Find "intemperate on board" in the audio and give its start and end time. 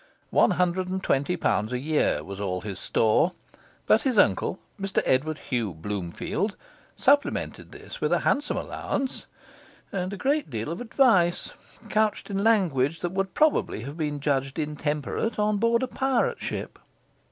14.57-15.83